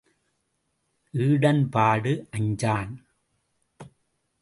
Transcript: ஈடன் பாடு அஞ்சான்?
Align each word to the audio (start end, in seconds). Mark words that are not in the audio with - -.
ஈடன் 1.13 1.69
பாடு 1.69 2.13
அஞ்சான்? 2.31 2.93